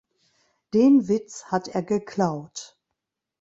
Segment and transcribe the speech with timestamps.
[0.73, 2.75] Den Witz hat er geklaut!